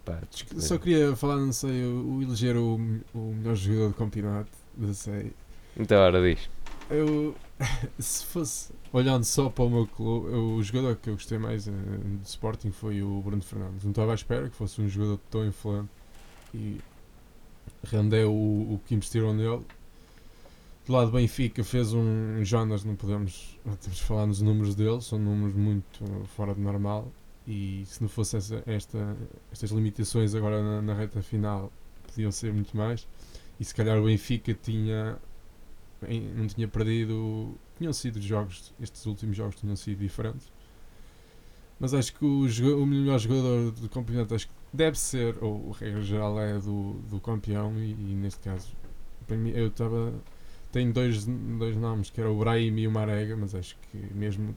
[0.06, 0.20] Pá,
[0.62, 2.76] Só queria falar, não sei, o, o eleger o,
[3.14, 4.50] o melhor jogador do campeonato.
[4.78, 5.32] Não sei.
[5.78, 6.50] Então, ora diz.
[6.90, 7.34] Eu,
[7.98, 11.68] se fosse olhando só para o meu clube, eu- o jogador que eu gostei mais
[11.68, 13.84] eh, do Sporting foi o Bruno Fernandes.
[13.84, 15.90] Não estava à espera que fosse um jogador tão influente
[16.54, 16.80] e
[17.86, 19.62] rendeu o, o que investiram nele.
[20.86, 24.76] Do lado do Benfica fez um Jonas, não podemos, não temos de falar nos números
[24.76, 26.04] dele, são números muito
[26.36, 27.10] fora de normal.
[27.48, 29.18] E se não fosse essa, esta,
[29.52, 31.72] estas limitações agora na, na reta final,
[32.08, 33.08] podiam ser muito mais.
[33.60, 35.20] E se calhar o Benfica tinha
[36.36, 37.56] não tinha perdido.
[37.78, 40.52] Tinham sido jogos, estes últimos jogos tinham sido diferentes.
[41.80, 42.46] Mas acho que o,
[42.82, 46.94] o melhor jogador do campeonato acho que deve ser, ou a regra geral é do,
[47.10, 48.70] do campeão, e, e neste caso,
[49.28, 50.14] para mim, eu estava.
[50.72, 54.56] Tenho dois, dois nomes, que era o Brahim e o Marega, mas acho que mesmo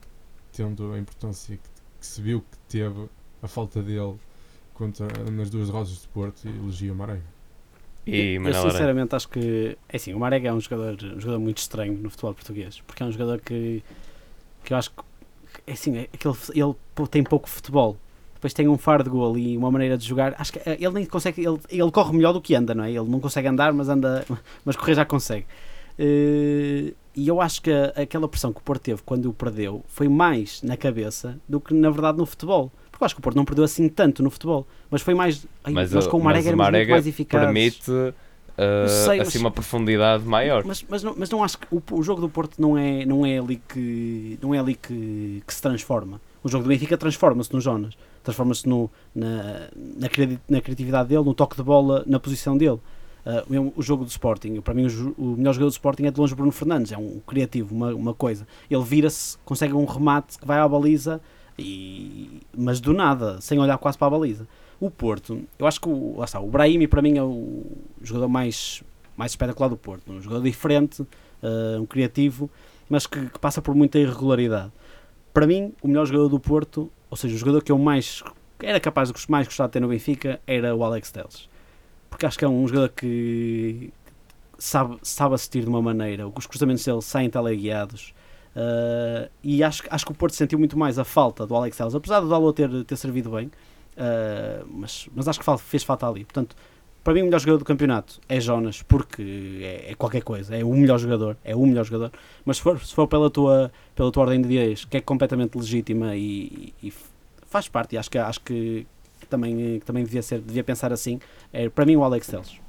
[0.52, 1.68] tendo a importância que,
[2.06, 3.08] que se viu que teve
[3.42, 4.14] a falta dele
[4.74, 7.36] contra, nas duas rodas de Porto, elogio o Marega.
[8.06, 11.58] E eu sinceramente acho que é assim, o Marega é um jogador, um jogador muito
[11.58, 13.82] estranho no futebol português, porque é um jogador que,
[14.64, 15.02] que eu acho que
[15.66, 17.96] é assim, é aquele, ele tem pouco futebol.
[18.34, 20.34] Depois tem um faro de gol e uma maneira de jogar.
[20.38, 21.44] Acho que eh, ele nem consegue.
[21.44, 22.90] Ele, ele corre melhor do que anda, não é?
[22.90, 24.24] Ele não consegue andar, mas anda.
[24.64, 25.46] Mas correr já consegue.
[25.98, 30.06] Eh, e eu acho que aquela pressão que o Porto teve quando o perdeu foi
[30.08, 32.70] mais na cabeça do que na verdade no futebol.
[32.90, 35.46] Porque eu acho que o Porto não perdeu assim tanto no futebol, mas foi mais.
[35.64, 37.44] Ai, Mas, com o mas Marega éramos muito mais eficazes.
[37.46, 40.64] Permite uh, sei, mas- assim uma profundidade maior.
[40.64, 43.24] Mas, mas, não, mas não acho que o, o jogo do Porto não é, não
[43.26, 46.20] é ali, que, não é ali que, que se transforma.
[46.42, 51.24] O jogo do Benfica transforma-se no Jonas, transforma-se no, na, na, cri- na criatividade dele,
[51.24, 52.78] no toque de bola, na posição dele.
[53.26, 56.20] Ah, o jogo do Sporting, para mim o, o melhor jogador do Sporting é de
[56.20, 58.46] longe Bruno Fernandes, é um criativo, uma, uma coisa.
[58.70, 61.20] Ele vira-se, consegue um remate que vai à baliza,
[61.58, 64.46] e, mas do nada, sem olhar quase para a baliza.
[64.78, 67.64] O Porto, eu acho que o, lá está, o Brahimi para mim é o
[68.00, 68.84] jogador mais,
[69.16, 72.48] mais espetacular do Porto, um jogador diferente, uh, um criativo,
[72.88, 74.70] mas que, que passa por muita irregularidade.
[75.34, 78.22] Para mim, o melhor jogador do Porto, ou seja, o jogador que eu mais
[78.62, 81.48] era capaz de mais gostar de ter no Benfica era o Alex Telles.
[82.16, 83.92] Porque acho que é um jogador que
[84.56, 88.14] sabe, sabe assistir de uma maneira, os cruzamentos dele saem teleguiados.
[88.56, 91.94] Uh, e acho, acho que o Porto sentiu muito mais a falta do Alex Telles,
[91.94, 96.24] apesar do Dalot ter, ter servido bem, uh, mas, mas acho que fez falta ali.
[96.24, 96.56] Portanto,
[97.04, 100.64] para mim, o melhor jogador do campeonato é Jonas, porque é, é qualquer coisa, é
[100.64, 102.12] o melhor jogador, é o melhor jogador.
[102.46, 105.54] Mas se for, se for pela, tua, pela tua ordem de ideias, que é completamente
[105.54, 106.90] legítima e, e
[107.46, 108.86] faz parte, e acho que, acho que,
[109.26, 111.18] que também, que também devia, ser, devia pensar assim,
[111.52, 112.60] é para mim o Alex Telles.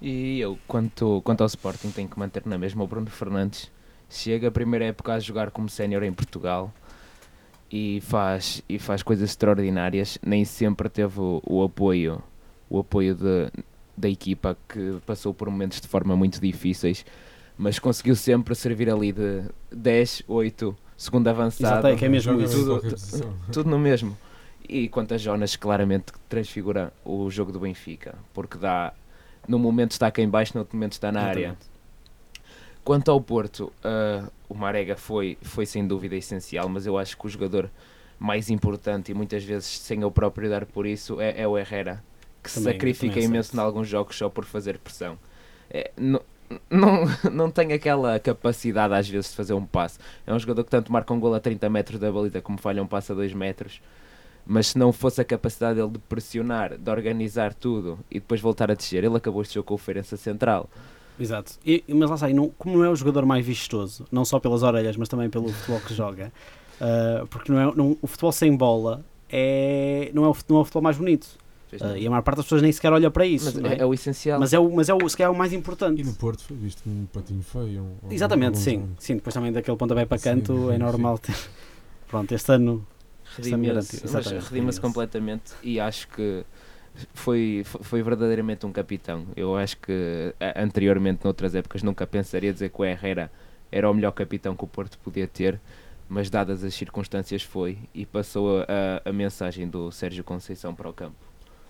[0.00, 3.70] E eu, quanto, quanto ao Sporting, tenho que manter na mesma o Bruno Fernandes.
[4.08, 6.72] Chega a primeira época a jogar como sénior em Portugal
[7.70, 10.16] e faz, e faz coisas extraordinárias.
[10.24, 12.22] Nem sempre teve o, o apoio,
[12.70, 13.50] o apoio de,
[13.96, 17.04] da equipa que passou por momentos de forma muito difíceis,
[17.56, 21.72] mas conseguiu sempre servir ali de 10, 8, segundo avançado.
[21.74, 22.80] Exato, é que é mesmo isso.
[22.80, 24.16] Tudo- tudo no mesmo.
[24.68, 28.92] E quanto a Jonas, claramente transfigura o jogo do Benfica, porque dá,
[29.46, 31.40] num momento está cá em baixo, no outro momento está na área.
[31.40, 31.66] Exatamente.
[32.84, 37.26] Quanto ao Porto, ah, o Marega foi, foi sem dúvida essencial, mas eu acho que
[37.26, 37.70] o jogador
[38.18, 42.02] mais importante e muitas vezes sem eu próprio dar por isso é, é o Herrera,
[42.42, 45.18] que se Também- sacrifica também imenso em alguns jogos só por fazer pressão.
[45.70, 46.20] É, não,
[46.70, 49.98] não, não tem aquela capacidade às vezes de fazer um passe.
[50.26, 52.82] É um jogador que tanto marca um gol a 30 metros da baliza como falha
[52.82, 53.80] um passe a 2 metros.
[54.50, 58.70] Mas se não fosse a capacidade dele de pressionar, de organizar tudo e depois voltar
[58.70, 60.68] a descer, ele acabou este jogo com o Feirense Central.
[61.20, 61.52] Exato.
[61.66, 64.40] E, mas lá está, e não, como não é o jogador mais vistoso, não só
[64.40, 66.32] pelas orelhas, mas também pelo futebol que joga,
[66.80, 70.60] ah, porque não é, não- o futebol sem bola é, não, é o, não é
[70.60, 71.28] o futebol mais bonito.
[71.78, 71.98] Nada.
[71.98, 73.44] e a maior parte das pessoas nem sequer olha para isso.
[73.44, 73.78] Mas não é, é?
[73.80, 74.40] é o essencial.
[74.40, 76.00] Mas é o, mas é o, se calhar, o mais importante.
[76.00, 77.82] E no Porto foi visto como um patinho feio.
[77.82, 78.76] um- um- Exatamente, alguns sim.
[78.78, 78.90] anos.
[78.98, 79.14] sim.
[79.16, 80.78] Depois também daquele pontapé para Sim, canto é sim.
[80.78, 81.36] normal ter.
[82.08, 82.86] Pronto, este ano.
[83.42, 84.80] Redimiu-se.
[84.80, 86.44] completamente e acho que
[87.14, 89.26] foi, foi- verdadeiramente um capitão.
[89.36, 93.30] Eu acho que anteriormente, noutras épocas, nunca pensaria dizer que o Herrera
[93.70, 95.60] era o melhor capitão que o Porto podia ter,
[96.08, 98.64] mas dadas as circunstâncias foi e passou a,
[99.04, 101.16] a- a mensagem do Sérgio Conceição para o campo.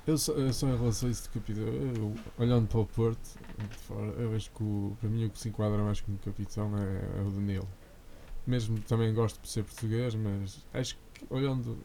[0.07, 3.21] Eu só, eu só em relação a isso de capitão, eu, olhando para o Porto,
[3.59, 6.73] de fora, eu vejo que o- para mim o que se enquadra mais como capitão
[6.79, 7.69] é, é o Danilo.
[8.47, 11.01] Mesmo também gosto de ser português, mas acho que
[11.31, 11.79] olhando,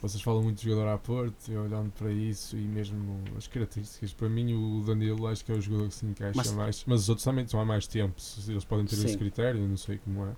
[0.00, 4.12] vocês falam muito de jogador à Porto, eu olhando para isso e mesmo as características,
[4.12, 6.84] para mim o Danilo acho que é o jogador que se encaixa Mas- mais.
[6.86, 8.14] Mas os outros também estão há mais tempo,
[8.46, 9.18] eles podem ter esse Sim.
[9.18, 10.30] critério, eu não sei como é.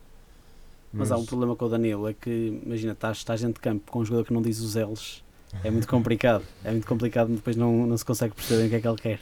[0.92, 3.92] Mas há um problema com o Danilo, é que, imagina, estás, estás dentro de campo
[3.92, 5.22] com um jogador que não diz os L's,
[5.62, 6.44] é muito complicado.
[6.64, 9.20] É muito complicado, depois não, não se consegue perceber o que é que ele quer.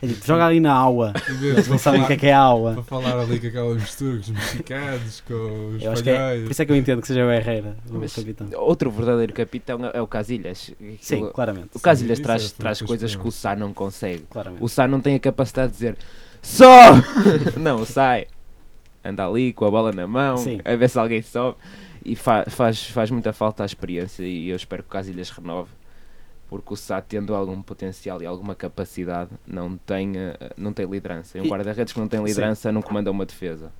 [0.00, 2.38] É tipo, joga ali na aula, eles não sabem o que é que é a
[2.38, 2.74] aula.
[2.74, 6.50] Para falar ali com aquela mistura com os mexicanos, com os Eu acho é, por
[6.52, 8.48] isso é que eu entendo que seja o Herrera, o Mas capitão.
[8.60, 10.70] Outro verdadeiro capitão é é o Casilhas.
[11.00, 11.70] Sim, Aquilo- claramente.
[11.74, 14.24] O Casilhas Isso traz, é traz coisas que o Sá não consegue.
[14.30, 14.62] claramente.
[14.62, 15.96] O Sá não tem a capacidade de dizer
[16.40, 16.68] só!
[17.58, 18.26] não, sai.
[19.04, 20.60] Anda ali com a bola na mão, Sim.
[20.64, 21.56] a ver se alguém sobe.
[22.04, 25.70] E fa- faz, faz muita falta a experiência e eu espero que o Casilhas renove.
[26.48, 31.36] Porque o Sá, tendo algum potencial e alguma capacidade, não tem, eh, não tem liderança.
[31.36, 33.70] E um guarda-redes que não tem liderança não comanda uma defesa.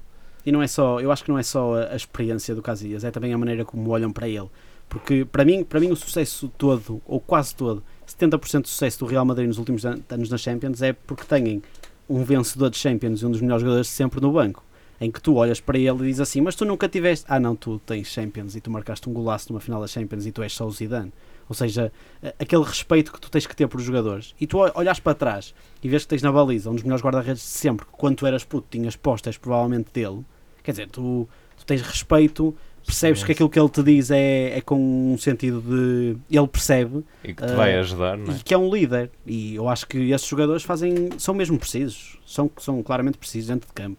[0.45, 3.11] E não é só, eu acho que não é só a, experiência do Casillas, é
[3.11, 4.49] também a maneira como olham para ele.
[4.89, 9.07] Porque para mim, para mim o sucesso todo, ou quase todo, 70% do sucesso do
[9.07, 11.63] Real Madrid nos últimos an- anos na Champions é porque têm
[12.09, 14.65] um vencedor de Champions e um dos melhores jogadores sempre no banco.
[15.01, 17.25] Em que tu olhas para ele e dizes assim, mas tu nunca tiveste.
[17.29, 20.33] Ah, não, tu tens Champions e tu marcaste um golaço numa final da Champions e
[20.33, 21.13] tu és só o Zidane.
[21.49, 21.91] Ou seja,
[22.39, 24.35] aquele respeito que tu tens que ter por os jogadores.
[24.41, 27.03] E tu ol- olhas para trás e vês que tens na baliza um dos melhores
[27.03, 30.25] guarda-redes de sempre, que quando tu eras puto tinhas postas provavelmente dele.
[30.63, 34.61] Quer dizer, tu, tu tens respeito, percebes que aquilo que ele te diz é, é
[34.61, 36.17] com um sentido de.
[36.31, 38.37] Ele percebe E que te Ah, vai ajudar, não é?
[38.37, 39.11] e que é um líder.
[39.27, 42.19] E eu acho que esses jogadores fazem, são mesmo precisos.
[42.27, 43.97] São, são claramente precisos dentro de campo.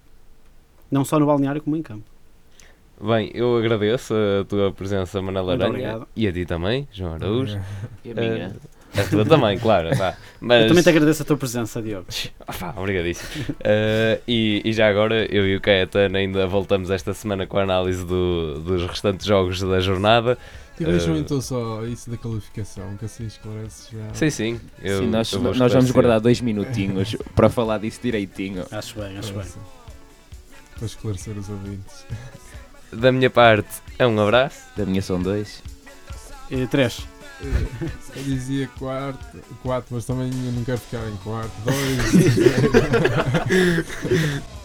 [0.91, 2.05] Não só no balneário, como em campo.
[3.01, 5.69] Bem, eu agradeço a tua presença, Manela Aranha.
[5.69, 6.07] obrigado.
[6.15, 7.57] E a ti também, João Araújo.
[7.57, 7.61] É.
[8.05, 8.55] E a minha?
[8.97, 9.95] A tua também, claro.
[9.95, 10.15] vá.
[10.41, 10.63] Mas...
[10.63, 12.07] Eu também te agradeço a tua presença, Diogo.
[12.47, 13.45] Ah, pá, obrigadíssimo.
[13.63, 17.63] Eh, e, e já agora, eu e o Caetano ainda voltamos esta semana com a
[17.63, 20.37] análise do- dos restantes jogos da jornada.
[20.79, 24.13] E deixam Eh, então só isso da qualificação, que assim esclarece já.
[24.13, 24.59] Sim, sim.
[24.81, 28.65] Eu, Sim, nós, eu nós vamos guardar dois minutinhos para falar disso direitinho.
[28.71, 29.45] Acho bem, acho bem.
[30.77, 32.05] Para esclarecer os ouvintes.
[32.91, 34.61] Da minha parte, é um abraço.
[34.75, 35.61] Da minha são dois.
[36.49, 37.07] E três.
[37.41, 39.25] Eu dizia quarto,
[39.61, 41.51] quatro, mas também eu não quero ficar em quarto.
[41.63, 41.99] Dois.